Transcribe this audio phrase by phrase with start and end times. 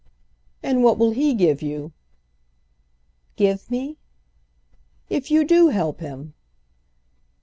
[0.63, 1.91] "And what will he give you?"
[3.35, 3.97] "Give me?"
[5.09, 6.33] "If you do help him."